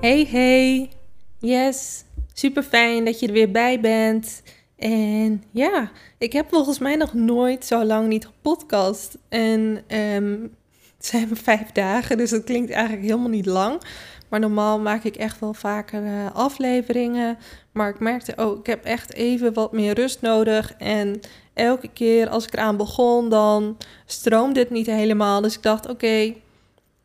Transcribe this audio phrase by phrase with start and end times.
[0.00, 0.90] Hey hey,
[1.38, 4.42] yes, super fijn dat je er weer bij bent.
[4.76, 9.18] En ja, ik heb volgens mij nog nooit zo lang niet gepodcast.
[9.28, 10.56] En um,
[10.96, 13.80] het zijn vijf dagen, dus dat klinkt eigenlijk helemaal niet lang.
[14.28, 17.38] Maar normaal maak ik echt wel vaker uh, afleveringen.
[17.72, 20.74] Maar ik merkte, oh, ik heb echt even wat meer rust nodig.
[20.78, 21.20] En
[21.54, 25.40] elke keer als ik eraan begon, dan stroomde het niet helemaal.
[25.40, 26.34] Dus ik dacht, oké,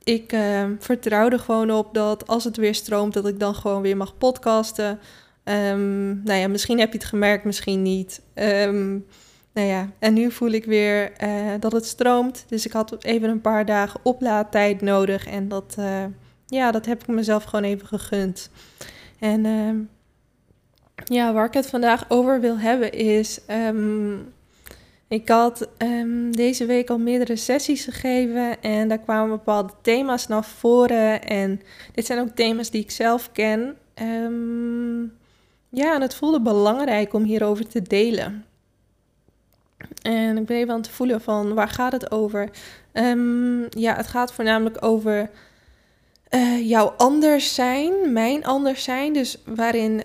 [0.05, 3.81] ik uh, vertrouw er gewoon op dat als het weer stroomt, dat ik dan gewoon
[3.81, 4.99] weer mag podcasten.
[5.43, 8.21] Um, nou ja, misschien heb je het gemerkt, misschien niet.
[8.35, 9.05] Um,
[9.53, 12.45] nou ja, en nu voel ik weer uh, dat het stroomt.
[12.47, 15.27] Dus ik had even een paar dagen oplaadtijd nodig.
[15.27, 16.03] En dat, uh,
[16.45, 18.49] ja, dat heb ik mezelf gewoon even gegund.
[19.19, 19.89] En
[21.03, 23.39] ja, waar ik het vandaag over wil hebben is.
[25.07, 30.43] Ik had um, deze week al meerdere sessies gegeven en daar kwamen bepaalde thema's naar
[30.43, 31.23] voren.
[31.23, 31.61] En
[31.93, 33.77] dit zijn ook thema's die ik zelf ken.
[34.01, 35.17] Um,
[35.69, 38.45] ja, en het voelde belangrijk om hierover te delen.
[40.01, 42.49] En ik ben even aan het voelen van waar gaat het over?
[42.93, 45.29] Um, ja, het gaat voornamelijk over
[46.29, 49.13] uh, jouw anders zijn, mijn anders zijn.
[49.13, 50.01] Dus waarin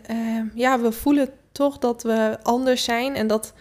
[0.54, 3.14] ja, we voelen toch dat we anders zijn.
[3.14, 3.52] En dat,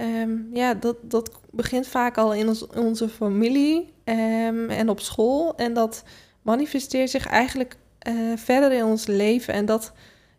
[0.00, 5.56] um, ja, dat, dat begint vaak al in, onze familie um, en op school.
[5.56, 6.02] En dat
[6.42, 7.76] manifesteert zich eigenlijk
[8.08, 9.54] uh, verder in ons leven.
[9.54, 9.92] En dat,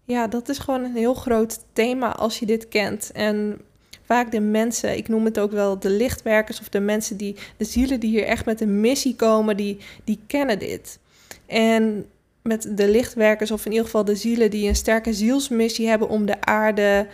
[0.04, 3.12] ja, dat is gewoon een heel groot thema als je dit kent.
[3.12, 3.62] En
[4.04, 7.66] vaak de mensen, ik noem het ook wel de lichtwerkers of de mensen die, de
[7.66, 11.00] zielen die hier echt met een missie komen, die, die kennen dit.
[11.46, 12.06] En
[12.42, 16.26] met de lichtwerkers, of in ieder geval de zielen die een sterke zielsmissie hebben om
[16.26, 17.08] de aarde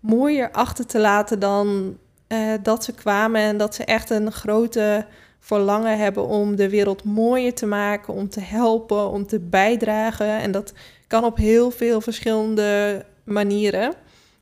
[0.00, 1.96] mooier achter te laten dan
[2.28, 3.40] uh, dat ze kwamen.
[3.40, 5.06] En dat ze echt een grote
[5.38, 10.38] verlangen hebben om de wereld mooier te maken, om te helpen, om te bijdragen.
[10.38, 10.72] En dat
[11.06, 13.94] kan op heel veel verschillende manieren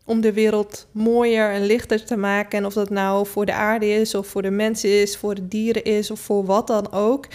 [0.09, 2.59] om de wereld mooier en lichter te maken.
[2.59, 5.49] En of dat nou voor de aarde is, of voor de mensen is, voor de
[5.49, 7.27] dieren is, of voor wat dan ook.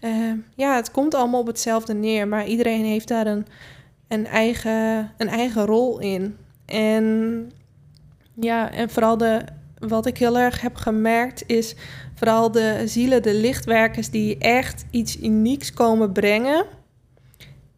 [0.00, 3.46] Uh, ja, het komt allemaal op hetzelfde neer, maar iedereen heeft daar een,
[4.08, 6.36] een, eigen, een eigen rol in.
[6.66, 7.50] En
[8.34, 9.44] ja, en vooral de,
[9.78, 11.74] wat ik heel erg heb gemerkt is
[12.14, 16.66] vooral de zielen, de lichtwerkers die echt iets unieks komen brengen,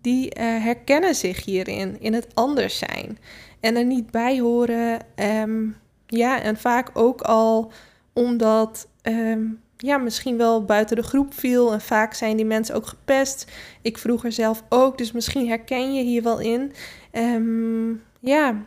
[0.01, 3.19] die uh, herkennen zich hierin, in het anders zijn
[3.61, 5.01] en er niet bij horen.
[5.17, 5.77] Um,
[6.07, 7.73] ja, en vaak ook al
[8.13, 11.73] omdat um, ja, misschien wel buiten de groep viel.
[11.73, 13.53] En vaak zijn die mensen ook gepest.
[13.83, 16.73] Ik vroeger zelf ook, dus misschien herken je hier wel in.
[17.13, 18.63] Um, ja,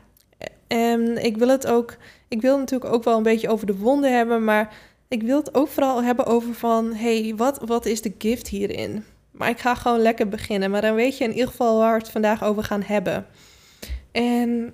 [0.68, 1.96] en ik wil het ook.
[2.28, 4.76] Ik wil natuurlijk ook wel een beetje over de wonden hebben, maar
[5.08, 9.04] ik wil het ook vooral hebben over van, hey, wat, wat is de gift hierin?
[9.32, 12.00] Maar ik ga gewoon lekker beginnen, maar dan weet je in ieder geval waar we
[12.00, 13.26] het vandaag over gaan hebben.
[14.12, 14.74] En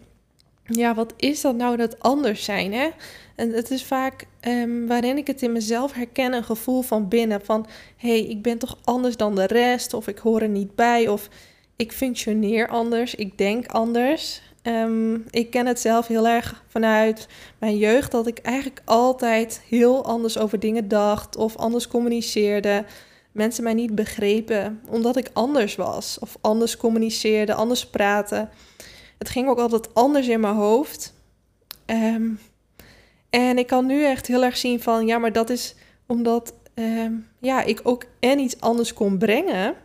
[0.66, 2.90] ja, wat is dat nou dat anders zijn, hè?
[3.36, 7.46] En het is vaak um, waarin ik het in mezelf herken, een gevoel van binnen.
[7.46, 7.68] Van,
[7.98, 9.94] hé, hey, ik ben toch anders dan de rest.
[9.94, 11.08] Of ik hoor er niet bij.
[11.08, 11.30] Of
[11.76, 13.16] ik functioneer anders.
[13.16, 14.42] Ik denk anders.
[14.64, 17.28] Um, ik ken het zelf heel erg vanuit
[17.60, 18.12] mijn jeugd.
[18.12, 21.36] Dat ik eigenlijk altijd heel anders over dingen dacht.
[21.36, 22.86] Of anders communiceerde.
[23.32, 24.82] Mensen mij niet begrepen.
[24.90, 26.18] Omdat ik anders was.
[26.20, 28.50] Of anders communiceerde, anders praatte.
[29.18, 31.14] Het ging ook altijd anders in mijn hoofd.
[31.86, 32.40] Um,
[33.30, 35.76] en ik kan nu echt heel erg zien van, ja, maar dat is
[36.08, 39.76] omdat um, ja, ik ook en iets anders kon brengen.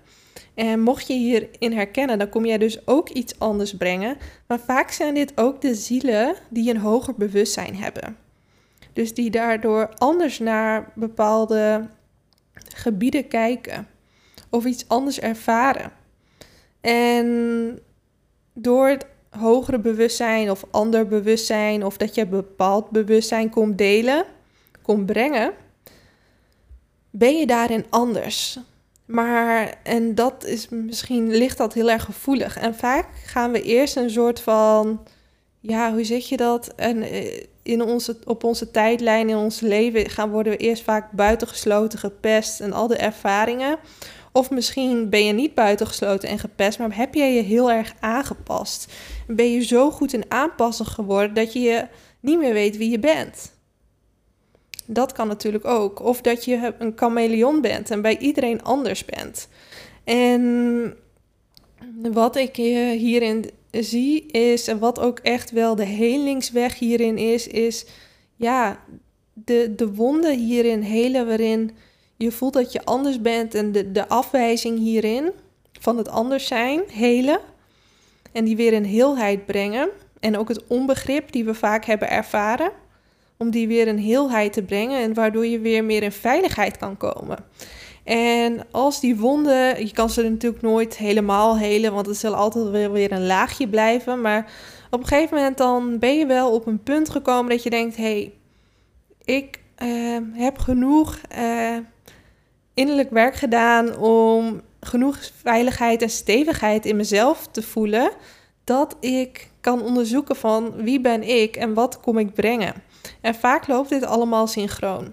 [0.59, 4.17] En mocht je hierin herkennen, dan kom jij dus ook iets anders brengen.
[4.47, 8.17] Maar vaak zijn dit ook de zielen die een hoger bewustzijn hebben.
[8.93, 11.89] Dus die daardoor anders naar bepaalde
[12.75, 13.89] gebieden kijken.
[14.51, 15.93] Of iets anders ervaren.
[16.81, 17.79] En
[18.53, 24.25] door het hogere bewustzijn of ander bewustzijn of dat je bepaald bewustzijn komt delen,
[24.83, 25.53] komt brengen,
[27.11, 28.59] ben je daarin anders.
[29.09, 32.57] Maar, en dat is misschien, ligt dat heel erg gevoelig.
[32.57, 35.01] En vaak gaan we eerst een soort van,
[35.61, 36.75] ja, hoe zeg je dat?
[36.77, 41.13] En eh, in onze, op onze tijdlijn, in ons leven, gaan worden we eerst vaak
[41.13, 43.79] buitengesloten, gepest en al de ervaringen.
[44.33, 48.93] Of misschien ben je niet buitengesloten en gepest, maar heb jij je heel erg aangepast?
[49.27, 51.87] Ben je zo goed in aanpassen geworden dat je, je
[52.21, 53.53] niet meer weet wie je bent?
[54.91, 56.01] Dat kan natuurlijk ook.
[56.01, 59.49] Of dat je een chameleon bent en bij iedereen anders bent.
[60.05, 60.97] En
[62.13, 67.87] wat ik hierin zie is, en wat ook echt wel de helingsweg hierin is, is
[68.37, 68.81] ja,
[69.33, 71.71] de, de wonden hierin helen waarin
[72.17, 75.31] je voelt dat je anders bent en de, de afwijzing hierin
[75.81, 77.41] van het anders zijn helen
[78.33, 79.89] en die weer in heelheid brengen.
[80.21, 82.73] En ook het onbegrip die we vaak hebben ervaren,
[83.39, 86.97] om die weer in heelheid te brengen en waardoor je weer meer in veiligheid kan
[86.97, 87.39] komen.
[88.05, 92.71] En als die wonden, je kan ze natuurlijk nooit helemaal helen, want het zal altijd
[92.71, 94.21] weer, weer een laagje blijven.
[94.21, 94.53] Maar
[94.91, 97.97] op een gegeven moment dan ben je wel op een punt gekomen dat je denkt,
[97.97, 98.33] hé, hey,
[99.25, 101.77] ik uh, heb genoeg uh,
[102.75, 108.11] innerlijk werk gedaan om genoeg veiligheid en stevigheid in mezelf te voelen,
[108.65, 112.75] dat ik kan onderzoeken van wie ben ik en wat kom ik brengen.
[113.21, 115.13] En vaak loopt dit allemaal synchroon.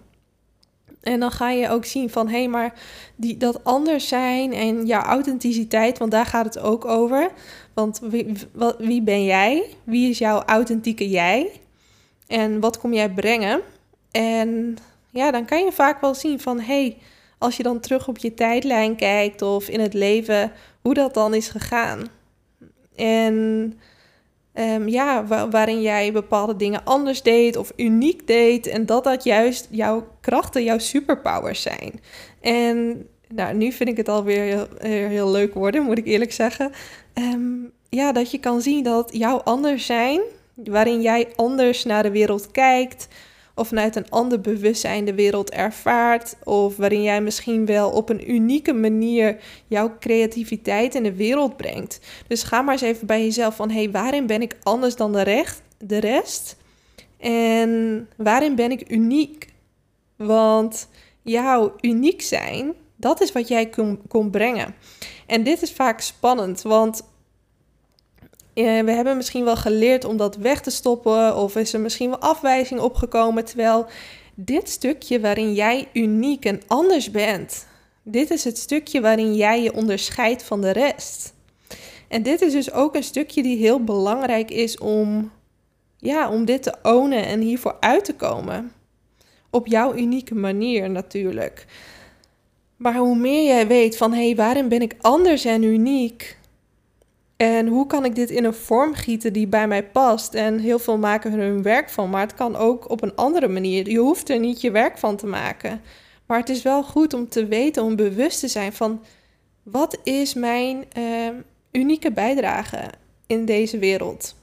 [1.02, 2.74] En dan ga je ook zien van hé, hey, maar
[3.16, 7.32] die, dat anders zijn en jouw authenticiteit, want daar gaat het ook over.
[7.74, 8.34] Want wie,
[8.78, 9.76] wie ben jij?
[9.84, 11.52] Wie is jouw authentieke jij?
[12.28, 13.62] En wat kom jij brengen?
[14.12, 14.78] En
[15.10, 16.98] ja, dan kan je vaak wel zien van hé, hey,
[17.38, 21.34] als je dan terug op je tijdlijn kijkt of in het leven, hoe dat dan
[21.34, 22.08] is gegaan.
[22.96, 23.74] En
[24.60, 28.68] um, ja, waarin jij bepaalde dingen anders deed of uniek deed.
[28.68, 32.02] En dat dat juist jouw krachten, jouw superpowers zijn.
[32.42, 34.68] En nou, nu vind ik het alweer heel,
[35.08, 36.72] heel leuk worden, moet ik eerlijk zeggen.
[37.14, 40.22] Um, ja, dat je kan zien dat jouw anders zijn,
[40.54, 43.08] waarin jij anders naar de wereld kijkt,
[43.56, 48.32] of vanuit een ander bewustzijn de wereld ervaart, of waarin jij misschien wel op een
[48.32, 49.38] unieke manier
[49.68, 52.00] jouw creativiteit in de wereld brengt.
[52.28, 55.12] Dus ga maar eens even bij jezelf van, hé, hey, waarin ben ik anders dan
[55.12, 56.58] de, recht, de rest?
[57.18, 59.54] En waarin ben ik uniek?
[60.16, 60.88] Want
[61.22, 64.76] jouw uniek zijn, dat is wat jij kon, kon brengen.
[65.26, 67.04] En dit is vaak spannend, want
[68.56, 72.10] eh, we hebben misschien wel geleerd om dat weg te stoppen, of is er misschien
[72.10, 73.46] wel afwijzing opgekomen.
[73.46, 73.86] Terwijl
[74.34, 77.68] dit stukje waarin jij uniek en anders bent,
[78.04, 81.34] dit is het stukje waarin jij je onderscheidt van de rest.
[82.08, 85.32] En dit is dus ook een stukje die heel belangrijk is om,
[85.98, 88.72] ja, om dit te ownen en hiervoor uit te komen.
[89.50, 91.66] Op jouw unieke manier natuurlijk.
[92.76, 96.38] Maar hoe meer jij weet van hé, hey, waarin ben ik anders en uniek,
[97.38, 100.34] en hoe kan ik dit in een vorm gieten die bij mij past?
[100.34, 103.90] En heel veel maken hun werk van, maar het kan ook op een andere manier.
[103.90, 105.82] Je hoeft er niet je werk van te maken.
[106.26, 109.02] Maar het is wel goed om te weten, om bewust te zijn van
[109.64, 111.30] wat is mijn uh,
[111.72, 112.90] unieke bijdrage
[113.28, 114.36] in deze wereld.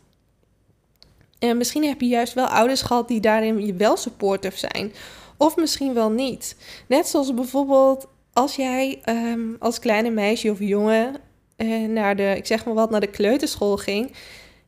[1.38, 4.92] En misschien heb je juist wel ouders gehad die daarin wel supportive zijn.
[5.36, 6.56] Of misschien wel niet.
[6.88, 11.14] Net zoals bijvoorbeeld als jij um, als kleine meisje of jongen
[11.56, 14.12] uh, naar de, ik zeg maar wat, naar de kleuterschool ging.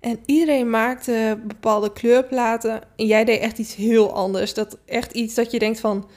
[0.01, 2.83] En iedereen maakte bepaalde kleurplaten.
[2.97, 4.55] En jij deed echt iets heel anders.
[4.55, 6.09] Dat echt iets dat je denkt van.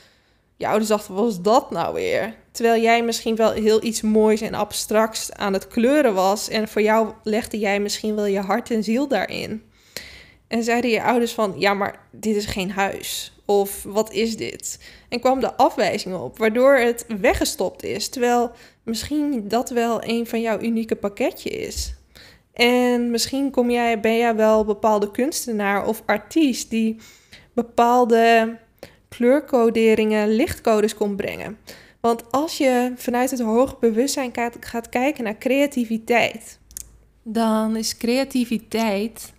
[0.56, 2.36] Je ouders dachten, wat was dat nou weer?
[2.52, 6.50] Terwijl jij misschien wel heel iets moois en abstracts aan het kleuren was.
[6.50, 9.64] En voor jou legde jij misschien wel je hart en ziel daarin.
[10.48, 13.37] En zeiden je ouders van, ja, maar dit is geen huis.
[13.48, 14.80] Of wat is dit?
[15.10, 18.10] En kwam de afwijzing op, waardoor het weggestopt is.
[18.10, 18.52] Terwijl
[18.84, 21.94] misschien dat wel een van jouw unieke pakketje is.
[22.54, 26.98] En misschien kom jij, ben jij wel bepaalde kunstenaar of artiest die
[27.54, 28.58] bepaalde
[29.10, 31.58] kleurcoderingen, lichtcodes kon brengen.
[32.00, 36.60] Want als je vanuit het hoog bewustzijn gaat kijken naar creativiteit,
[37.24, 39.34] dan is creativiteit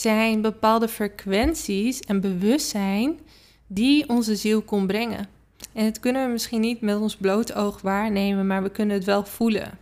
[0.00, 3.18] zijn bepaalde frequenties en bewustzijn
[3.66, 5.28] die onze ziel kon brengen.
[5.72, 9.04] En het kunnen we misschien niet met ons blote oog waarnemen, maar we kunnen het
[9.04, 9.78] wel voelen.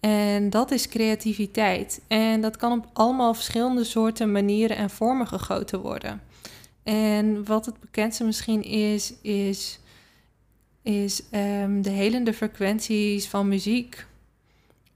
[0.00, 2.00] En dat is creativiteit.
[2.06, 6.22] En dat kan op allemaal verschillende soorten manieren en vormen gegoten worden.
[6.82, 9.78] En wat het bekendste misschien is, is,
[10.82, 14.06] is um, de helende frequenties van muziek.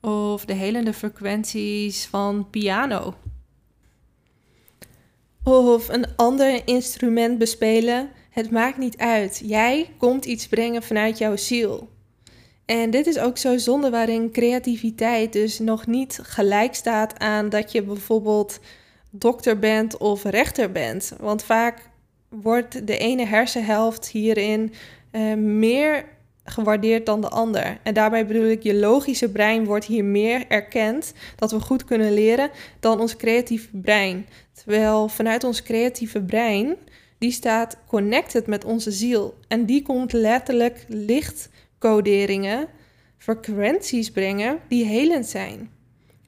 [0.01, 3.15] Of de helende frequenties van piano.
[5.45, 9.43] Of een ander instrument bespelen het maakt niet uit.
[9.45, 11.89] Jij komt iets brengen vanuit jouw ziel.
[12.65, 17.73] En dit is ook zo zonde waarin creativiteit dus nog niet gelijk staat aan dat
[17.73, 18.61] je bijvoorbeeld
[19.11, 21.13] dokter bent of rechter bent.
[21.21, 21.89] Want vaak
[22.29, 24.73] wordt de ene hersenhelft hierin
[25.13, 26.05] uh, meer
[26.45, 27.79] gewaardeerd dan de ander.
[27.83, 32.13] En daarbij bedoel ik, je logische brein wordt hier meer erkend dat we goed kunnen
[32.13, 34.27] leren dan ons creatieve brein.
[34.53, 36.77] Terwijl vanuit ons creatieve brein,
[37.19, 39.35] die staat connected met onze ziel.
[39.49, 42.67] En die komt letterlijk lichtcoderingen,
[43.19, 45.71] frequenties brengen die helend zijn.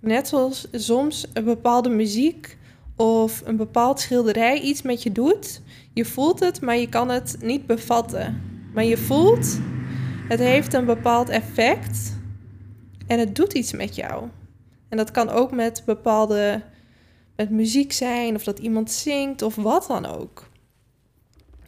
[0.01, 2.57] Net zoals soms een bepaalde muziek
[2.97, 5.61] of een bepaald schilderij iets met je doet.
[5.93, 8.43] Je voelt het, maar je kan het niet bevatten.
[8.75, 9.59] Maar je voelt
[10.29, 12.19] het heeft een bepaald effect
[13.07, 14.29] en het doet iets met jou.
[14.89, 16.63] En dat kan ook met bepaalde
[17.37, 20.49] met muziek zijn of dat iemand zingt of wat dan ook.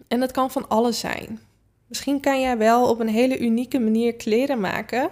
[0.08, 1.38] En het kan van alles zijn.
[1.86, 5.10] Misschien kan jij wel op een hele unieke manier kleren maken,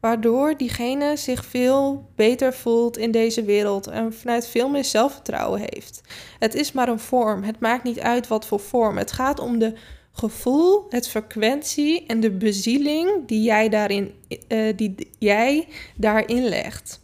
[0.00, 6.00] waardoor diegene zich veel beter voelt in deze wereld en vanuit veel meer zelfvertrouwen heeft.
[6.38, 7.42] Het is maar een vorm.
[7.42, 8.96] Het maakt niet uit wat voor vorm.
[8.96, 9.74] Het gaat om de
[10.20, 14.12] gevoel, het frequentie en de bezieling die jij daarin,
[14.48, 17.00] uh, die jij daarin legt.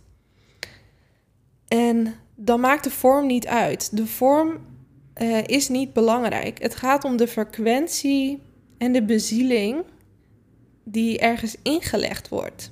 [1.68, 3.96] En dan maakt de vorm niet uit.
[3.96, 4.58] De vorm
[5.22, 6.62] uh, is niet belangrijk.
[6.62, 8.42] Het gaat om de frequentie
[8.78, 9.84] en de bezieling
[10.84, 12.70] die ergens ingelegd wordt.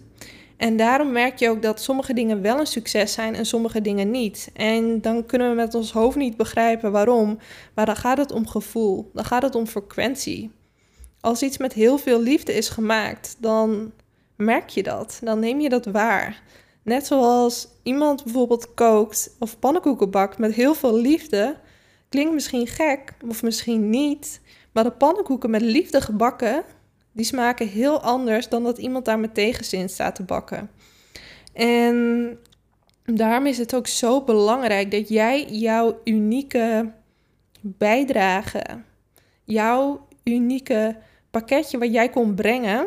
[0.64, 4.10] En daarom merk je ook dat sommige dingen wel een succes zijn en sommige dingen
[4.10, 4.50] niet.
[4.52, 7.38] En dan kunnen we met ons hoofd niet begrijpen waarom,
[7.74, 10.50] maar dan gaat het om gevoel, dan gaat het om frequentie.
[11.20, 13.92] Als iets met heel veel liefde is gemaakt, dan
[14.36, 16.42] merk je dat, dan neem je dat waar.
[16.82, 21.56] Net zoals iemand bijvoorbeeld kookt of pannenkoeken bakt met heel veel liefde,
[22.08, 24.40] klinkt misschien gek of misschien niet,
[24.72, 26.64] maar de pannenkoeken met liefde gebakken,
[27.14, 30.70] die smaken heel anders dan dat iemand daar met tegenzin staat te bakken.
[31.52, 32.38] En
[33.04, 36.92] daarom is het ook zo belangrijk dat jij jouw unieke
[37.60, 38.64] bijdrage,
[39.44, 40.96] jouw unieke
[41.30, 42.86] pakketje wat jij kon brengen,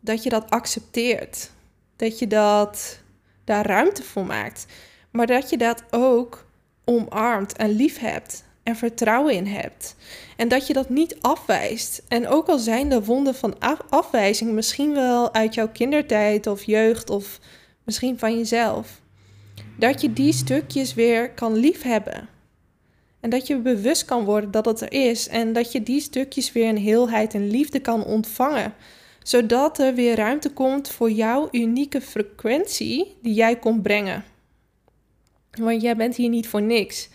[0.00, 1.50] dat je dat accepteert.
[1.96, 3.00] Dat je dat
[3.44, 4.66] daar ruimte voor maakt.
[5.10, 6.46] Maar dat je dat ook
[6.84, 9.96] omarmt en lief hebt en vertrouwen in hebt.
[10.36, 12.02] En dat je dat niet afwijst.
[12.08, 13.54] En ook al zijn de wonden van
[13.88, 17.40] afwijzing misschien wel uit jouw kindertijd of jeugd of
[17.84, 19.00] misschien van jezelf.
[19.78, 22.28] Dat je die stukjes weer kan liefhebben.
[23.20, 25.28] En dat je bewust kan worden dat het er is.
[25.28, 28.74] En dat je die stukjes weer in heelheid en liefde kan ontvangen.
[29.22, 34.24] Zodat er weer ruimte komt voor jouw unieke frequentie die jij komt brengen.
[35.50, 37.08] Want jij bent hier niet voor niks.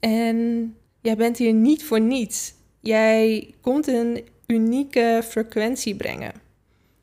[0.00, 2.54] En jij bent hier niet voor niets.
[2.80, 6.32] Jij komt een unieke frequentie brengen.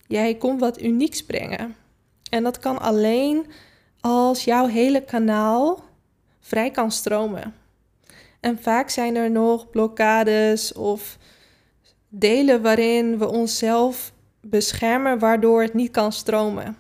[0.07, 1.75] Jij komt wat unieks brengen.
[2.29, 3.45] En dat kan alleen
[3.99, 5.83] als jouw hele kanaal
[6.39, 7.53] vrij kan stromen.
[8.39, 11.17] En vaak zijn er nog blokkades of
[12.09, 16.77] delen waarin we onszelf beschermen, waardoor het niet kan stromen.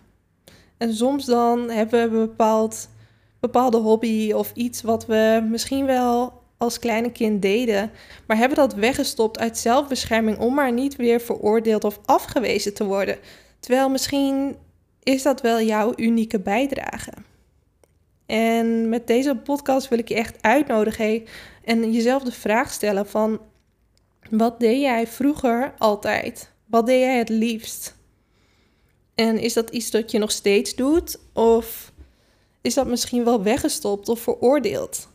[0.77, 2.89] En soms dan hebben we bepaald
[3.45, 7.91] bepaalde hobby of iets wat we misschien wel als kleine kind deden,
[8.27, 13.17] maar hebben dat weggestopt uit zelfbescherming om maar niet weer veroordeeld of afgewezen te worden.
[13.59, 14.55] Terwijl misschien
[15.03, 17.11] is dat wel jouw unieke bijdrage.
[18.25, 21.23] En met deze podcast wil ik je echt uitnodigen
[21.63, 23.39] en jezelf de vraag stellen van
[24.29, 26.51] wat deed jij vroeger altijd?
[26.65, 27.95] Wat deed jij het liefst?
[29.15, 31.93] En is dat iets dat je nog steeds doet of
[32.65, 35.07] is dat misschien wel weggestopt of veroordeeld.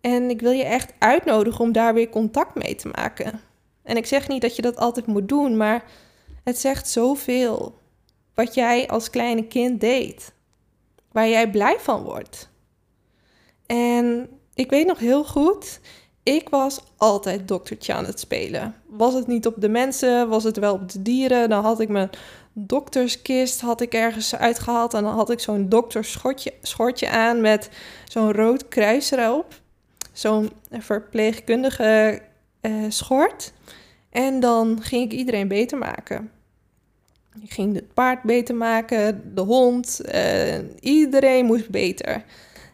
[0.00, 3.40] En ik wil je echt uitnodigen om daar weer contact mee te maken.
[3.82, 5.84] En ik zeg niet dat je dat altijd moet doen, maar
[6.44, 7.78] het zegt zoveel.
[8.34, 10.32] Wat jij als kleine kind deed.
[11.12, 12.48] Waar jij blij van wordt.
[13.66, 15.80] En ik weet nog heel goed,
[16.22, 18.74] ik was altijd doktertje aan het spelen.
[18.86, 21.48] Was het niet op de mensen, was het wel op de dieren.
[21.48, 22.10] Dan had ik mijn
[22.52, 24.94] dokterskist had ik ergens uitgehaald.
[24.94, 27.70] En dan had ik zo'n dokterschortje schortje aan met
[28.04, 29.54] zo'n rood kruis erop.
[30.12, 32.22] Zo'n verpleegkundige
[32.62, 33.52] uh, schort.
[34.10, 36.30] En dan ging ik iedereen beter maken.
[37.42, 40.00] Ik ging het paard beter maken, de hond.
[40.14, 42.24] Uh, iedereen moest beter.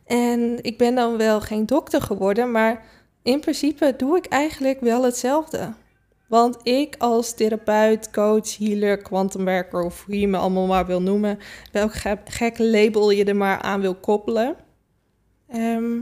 [0.06, 2.84] En ik ben dan wel geen dokter geworden, maar
[3.22, 5.72] in principe doe ik eigenlijk wel hetzelfde.
[6.28, 11.38] Want ik als therapeut, coach, healer, kwantumwerker of hoe je me allemaal maar wil noemen,
[11.72, 11.92] welk
[12.24, 14.56] gekke label je er maar aan wil koppelen.
[15.48, 16.00] Ehm,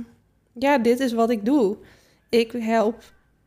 [0.53, 1.77] ja, dit is wat ik doe.
[2.29, 3.03] Ik help,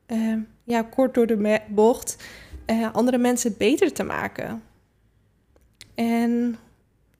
[0.05, 2.17] ehm, ja, kort door de bocht,
[2.67, 4.63] uh, andere mensen beter te maken.
[5.95, 6.57] En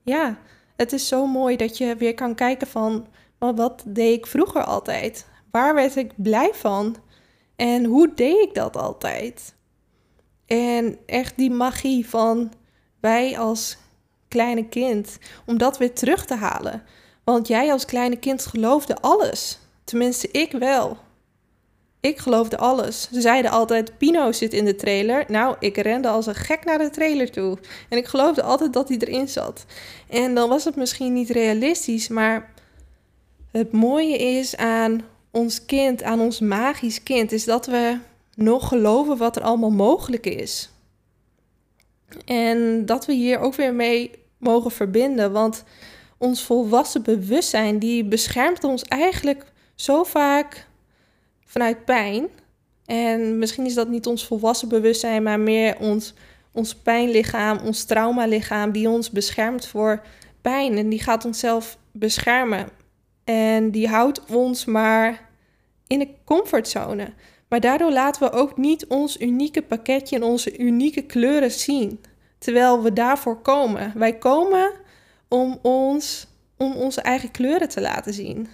[0.02, 0.38] ja,
[0.76, 3.06] het is zo mooi dat je weer kan kijken van
[3.38, 5.26] wat deed ik vroeger altijd?
[5.50, 6.96] Waar werd ik blij van?
[7.58, 9.54] En hoe deed ik dat altijd?
[10.46, 12.52] En echt die magie van
[13.00, 13.76] wij als
[14.28, 16.82] kleine kind, om dat weer terug te halen.
[17.24, 19.58] Want jij als kleine kind geloofde alles.
[19.84, 20.96] Tenminste, ik wel.
[22.00, 23.08] Ik geloofde alles.
[23.12, 25.24] Ze zeiden altijd: Pino zit in de trailer.
[25.28, 27.58] Nou, ik rende als een gek naar de trailer toe.
[27.88, 29.64] En ik geloofde altijd dat hij erin zat.
[30.08, 32.52] En dan was het misschien niet realistisch, maar
[33.50, 37.98] het mooie is aan ons kind, aan ons magisch kind, is dat we
[38.34, 40.70] nog geloven wat er allemaal mogelijk is.
[42.24, 45.64] En dat we hier ook weer mee mogen verbinden, want
[46.18, 49.44] ons volwassen bewustzijn die beschermt ons eigenlijk
[49.74, 50.66] zo vaak
[51.44, 52.28] vanuit pijn.
[52.86, 56.14] En misschien is dat niet ons volwassen bewustzijn, maar meer ons,
[56.52, 60.02] ons pijnlichaam, ons traumalichaam, die ons beschermt voor
[60.42, 60.78] pijn.
[60.78, 62.77] En die gaat onszelf beschermen.
[63.28, 65.28] En die houdt ons maar
[65.86, 67.12] in een comfortzone.
[67.48, 72.00] Maar daardoor laten we ook niet ons unieke pakketje en onze unieke kleuren zien.
[72.38, 73.92] Terwijl we daarvoor komen.
[73.94, 74.70] Wij komen
[75.28, 78.48] om ons om onze eigen kleuren te laten zien.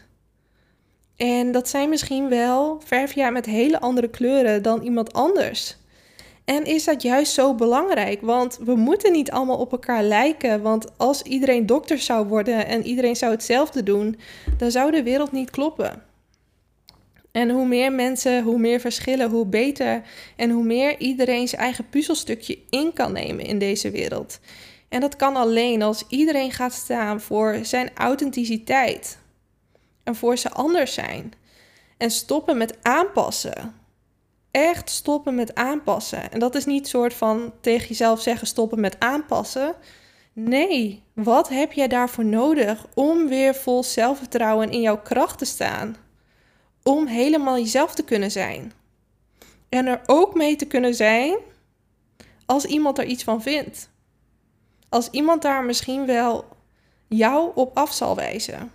[1.16, 5.76] En dat zijn misschien wel verf jij met hele andere kleuren dan iemand anders.
[6.44, 8.20] En is dat juist zo belangrijk?
[8.20, 10.62] Want we moeten niet allemaal op elkaar lijken.
[10.62, 14.18] Want als iedereen dokter zou worden en iedereen zou hetzelfde doen,
[14.58, 16.02] dan zou de wereld niet kloppen.
[17.32, 20.02] En hoe meer mensen, hoe meer verschillen, hoe beter.
[20.36, 24.40] En hoe meer iedereen zijn eigen puzzelstukje in kan nemen in deze wereld.
[24.88, 29.18] En dat kan alleen als iedereen gaat staan voor zijn authenticiteit.
[30.02, 31.32] En voor ze anders zijn.
[31.96, 33.83] En stoppen met aanpassen.
[34.54, 36.32] Echt stoppen met aanpassen.
[36.32, 39.74] En dat is niet soort van tegen jezelf zeggen stoppen met aanpassen.
[40.32, 45.96] Nee, wat heb jij daarvoor nodig om weer vol zelfvertrouwen in jouw kracht te staan?
[46.82, 48.72] Om helemaal jezelf te kunnen zijn.
[49.68, 51.36] En er ook mee te kunnen zijn
[52.46, 53.90] als iemand er iets van vindt.
[54.88, 56.44] Als iemand daar misschien wel
[57.08, 58.70] jou op af zal wijzen.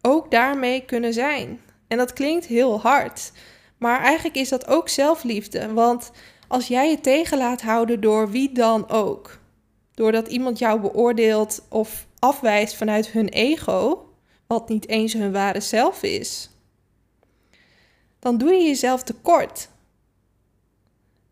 [0.00, 1.60] Ook daarmee kunnen zijn.
[1.88, 3.32] En dat klinkt heel hard.
[3.82, 5.72] Maar eigenlijk is dat ook zelfliefde.
[5.72, 6.10] Want
[6.48, 9.38] als jij je tegen laat houden door wie dan ook.
[9.94, 14.06] Doordat iemand jou beoordeelt of afwijst vanuit hun ego.
[14.46, 16.50] Wat niet eens hun ware zelf is
[18.22, 19.68] dan doe je jezelf tekort.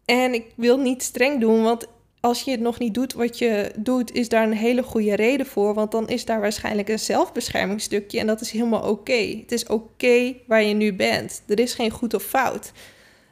[0.04, 1.86] En ik wil niet streng doen, want
[2.20, 5.46] als je het nog niet doet wat je doet, is daar een hele goede reden
[5.46, 5.74] voor.
[5.74, 9.36] Want dan is daar waarschijnlijk een zelfbeschermingsstukje en dat is helemaal oké.
[9.40, 11.42] Het is oké waar je nu bent.
[11.46, 12.72] Er is geen goed of fout.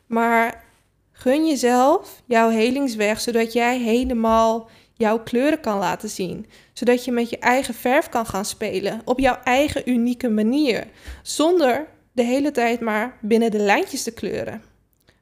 [0.06, 0.64] Maar
[1.12, 6.46] gun jezelf jouw helingsweg, zodat jij helemaal jouw kleuren kan laten zien.
[6.72, 10.86] Zodat je met je eigen verf kan gaan spelen op jouw eigen unieke manier.
[11.22, 14.62] Zonder de hele tijd maar binnen de lijntjes te kleuren.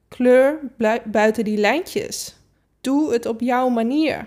[0.08, 0.60] Kleur
[1.04, 2.36] buiten die lijntjes.
[2.86, 4.26] Doe het op jouw manier.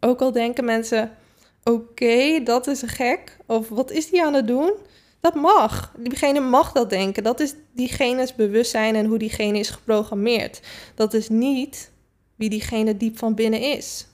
[0.00, 1.16] Ook al denken mensen:
[1.64, 3.36] oké, dat is gek.
[3.46, 4.72] Of wat is die aan het doen?
[5.20, 5.94] Dat mag.
[5.98, 7.22] Diegene mag dat denken.
[7.22, 10.60] Dat is diegene's bewustzijn en hoe diegene is geprogrammeerd.
[10.94, 11.92] Dat is niet
[12.34, 14.06] wie diegene diep van binnen is.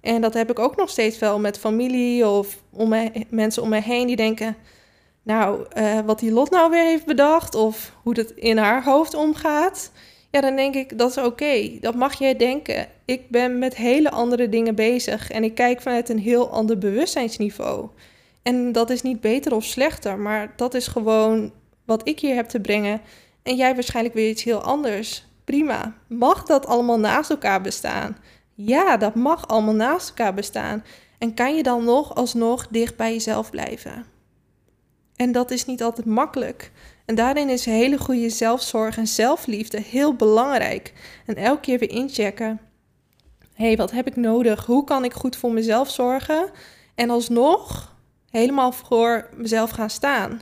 [0.00, 2.62] En dat heb ik ook nog steeds wel met familie of
[3.28, 4.56] mensen om me heen die denken:
[5.22, 9.14] nou, uh, wat die Lot nou weer heeft bedacht of hoe het in haar hoofd
[9.14, 9.90] omgaat,
[10.30, 11.78] ja, dan denk ik dat is oké.
[11.80, 12.88] Dat mag jij denken.
[13.04, 17.88] Ik ben met hele andere dingen bezig en ik kijk vanuit een heel ander bewustzijnsniveau.
[18.42, 21.52] En dat is niet beter of slechter, maar dat is gewoon
[21.84, 23.00] wat ik hier heb te brengen.
[23.42, 25.26] En jij waarschijnlijk weer iets heel anders.
[25.44, 25.94] Prima.
[26.06, 28.16] Mag dat allemaal naast elkaar bestaan?
[28.54, 30.84] Ja, dat mag allemaal naast elkaar bestaan.
[31.18, 34.04] En kan je dan nog alsnog dicht bij jezelf blijven?
[35.16, 36.70] En dat is niet altijd makkelijk.
[37.08, 40.92] En daarin is hele goede zelfzorg en zelfliefde heel belangrijk.
[41.26, 42.60] En elke keer weer inchecken.
[43.54, 44.66] Hé, hey, wat heb ik nodig?
[44.66, 46.50] Hoe kan ik goed voor mezelf zorgen?
[46.94, 47.94] En alsnog
[48.30, 50.40] helemaal voor mezelf gaan staan.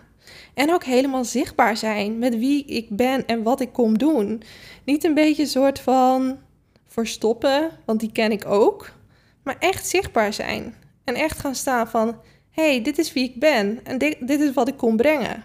[0.55, 4.43] En ook helemaal zichtbaar zijn met wie ik ben en wat ik kom doen.
[4.85, 6.39] Niet een beetje een soort van
[6.87, 8.93] verstoppen, want die ken ik ook.
[9.43, 10.75] Maar echt zichtbaar zijn.
[11.05, 14.53] En echt gaan staan van hey, dit is wie ik ben en dit, dit is
[14.53, 15.45] wat ik kon brengen.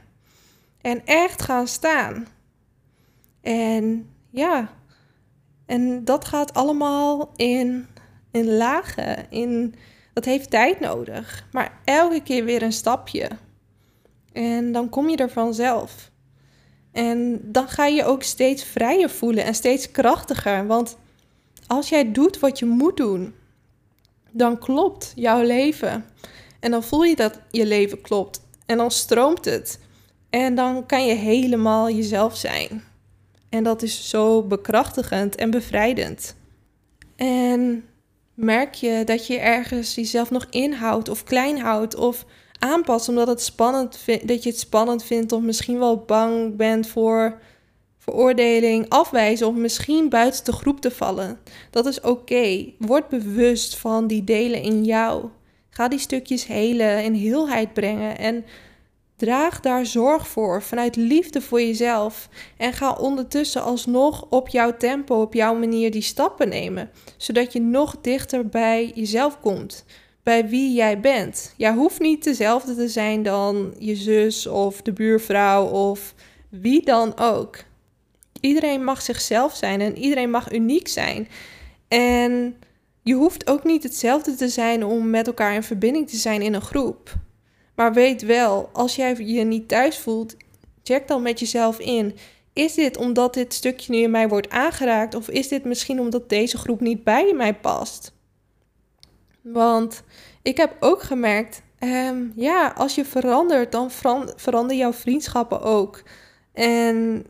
[0.81, 2.27] En echt gaan staan.
[3.41, 4.69] En ja,
[5.65, 7.87] en dat gaat allemaal in,
[8.31, 9.25] in lagen.
[9.29, 9.75] In,
[10.13, 11.47] dat heeft tijd nodig.
[11.51, 13.29] Maar elke keer weer een stapje.
[14.33, 16.11] En dan kom je er vanzelf.
[16.91, 20.67] En dan ga je ook steeds vrijer voelen en steeds krachtiger.
[20.67, 20.97] Want
[21.67, 23.35] als jij doet wat je moet doen,
[24.31, 26.05] dan klopt jouw leven.
[26.59, 28.41] En dan voel je dat je leven klopt.
[28.65, 29.79] En dan stroomt het.
[30.31, 32.83] En dan kan je helemaal jezelf zijn.
[33.49, 36.35] En dat is zo bekrachtigend en bevrijdend.
[37.15, 37.85] En
[38.33, 42.25] merk je dat je ergens jezelf nog inhoudt of klein houdt of
[42.59, 47.39] aanpast omdat het spannend dat je het spannend vindt of misschien wel bang bent voor
[47.97, 51.39] veroordeling, afwijzen of misschien buiten de groep te vallen.
[51.69, 52.65] Dat is oké.
[52.77, 55.25] Word bewust van die delen in jou.
[55.69, 58.45] Ga die stukjes helen in heelheid brengen en
[59.21, 62.29] draag daar zorg voor vanuit liefde voor jezelf.
[62.57, 67.61] En ga ondertussen alsnog op jouw tempo, op jouw manier die stappen nemen, zodat je
[67.61, 69.85] nog dichter bij jezelf komt.
[70.23, 71.53] Bij wie jij bent.
[71.57, 76.13] Jij hoeft niet dezelfde te zijn dan je zus of de buurvrouw of
[76.49, 77.57] wie dan ook.
[78.39, 81.27] Iedereen mag zichzelf zijn en iedereen mag uniek zijn.
[81.87, 82.55] En
[83.01, 86.53] je hoeft ook niet hetzelfde te zijn om met elkaar in verbinding te zijn in
[86.53, 87.19] een groep.
[87.75, 90.35] Maar weet wel, als jij je niet thuis voelt,
[90.83, 92.15] check dan met jezelf in.
[92.53, 95.15] Is dit omdat dit stukje nu in mij wordt aangeraakt?
[95.15, 98.13] Of is dit misschien omdat deze groep niet bij mij past?
[99.41, 100.03] Want
[100.41, 103.91] ik heb ook gemerkt, ehm, ja, als je verandert, dan
[104.35, 106.03] veranderen jouw vriendschappen ook.
[106.53, 107.25] En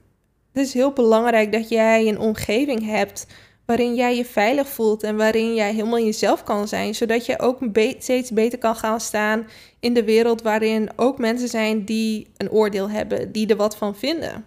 [0.53, 3.25] het is heel belangrijk dat jij een omgeving hebt
[3.65, 7.59] waarin jij je veilig voelt en waarin jij helemaal jezelf kan zijn, zodat je ook
[7.99, 9.47] steeds beter kan gaan staan
[9.79, 13.95] in de wereld waarin ook mensen zijn die een oordeel hebben, die er wat van
[13.95, 14.45] vinden.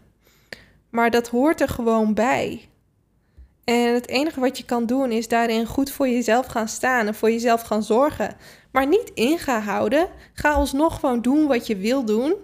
[0.91, 2.69] Maar dat hoort er gewoon bij.
[3.65, 7.15] En het enige wat je kan doen is daarin goed voor jezelf gaan staan en
[7.15, 8.37] voor jezelf gaan zorgen.
[8.73, 10.09] Maar niet in gaan houden.
[10.35, 12.35] Ga alsnog gewoon doen wat je wil doen.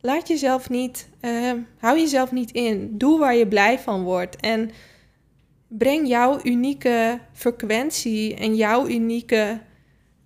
[0.00, 2.98] Laat jezelf niet, uh, hou jezelf niet in.
[2.98, 4.36] Doe waar je blij van wordt.
[4.36, 4.70] En
[5.68, 9.60] breng jouw unieke frequentie en jouw unieke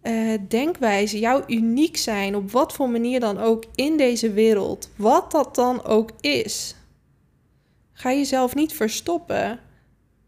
[0.03, 5.31] uh, denkwijze, jouw uniek zijn, op wat voor manier dan ook in deze wereld, wat
[5.31, 6.75] dat dan ook is.
[7.93, 9.61] Ga jezelf niet verstoppen,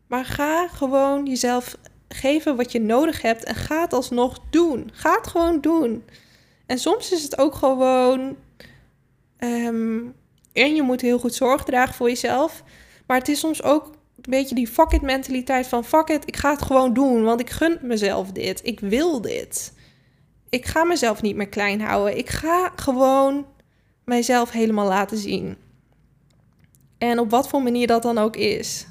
[0.07, 1.77] maar ga gewoon jezelf
[2.09, 4.91] geven wat je nodig hebt en ga het alsnog doen.
[4.93, 6.05] Ga het gewoon doen.
[6.67, 8.37] En soms is het ook gewoon.
[9.39, 10.15] Um,
[10.53, 12.63] en je moet heel goed zorg dragen voor jezelf.
[13.07, 13.91] Maar het is soms ook
[14.25, 17.41] een beetje die fuck it mentaliteit van fuck it, ik ga het gewoon doen, want
[17.41, 18.61] ik gun mezelf dit.
[18.63, 19.73] Ik wil dit.
[20.49, 22.19] Ik ga mezelf niet meer klein houden.
[22.19, 23.47] Ik ga gewoon
[24.05, 25.57] mijzelf helemaal laten zien.
[26.99, 28.87] En op wat voor manier dat dan ook is.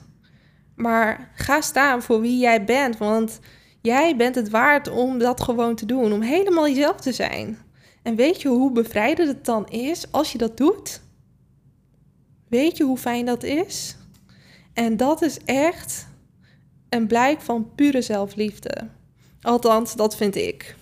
[0.76, 3.40] Maar ga staan voor wie jij bent, want
[3.82, 7.58] jij bent het waard om dat gewoon te doen, om helemaal jezelf te zijn.
[8.04, 11.02] En weet je hoe bevrijdend het dan is als je dat doet?
[12.48, 13.98] Weet je hoe fijn dat is?
[14.74, 16.08] En dat is echt
[16.90, 18.88] een blijk van pure zelfliefde.
[19.42, 20.76] Althans, dat vind ik.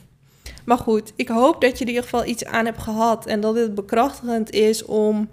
[0.65, 3.41] Maar goed, ik hoop dat je er in ieder geval iets aan hebt gehad en
[3.41, 5.29] dat het bekrachtigend is om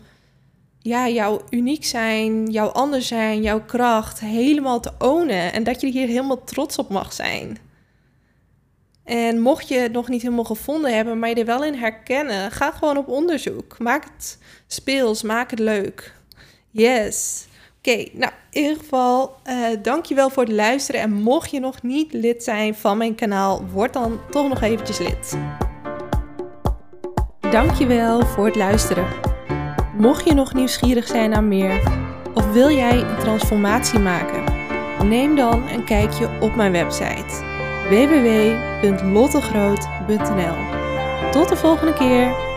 [0.79, 5.91] ja, jouw uniek zijn, jouw anders zijn, jouw kracht helemaal te ownen en dat je
[5.91, 7.59] hier helemaal trots op mag zijn.
[9.05, 12.51] En mocht je het nog niet helemaal gevonden hebben, maar je er wel in herkennen,
[12.51, 13.79] ga gewoon op onderzoek.
[13.79, 16.15] Maak het speels, maak het leuk.
[16.71, 17.48] Yes.
[17.89, 21.01] Oké, nou in ieder geval uh, dankjewel voor het luisteren.
[21.01, 24.99] En mocht je nog niet lid zijn van mijn kanaal, word dan toch nog eventjes
[24.99, 25.39] lid.
[27.51, 29.07] Dankjewel voor het luisteren.
[29.97, 31.83] Mocht je nog nieuwsgierig zijn naar meer,
[32.35, 34.45] of wil jij een transformatie maken,
[35.09, 37.47] neem dan een kijkje op mijn website
[37.89, 40.57] www.lottegroot.nl.
[41.31, 42.48] Tot de volgende keer!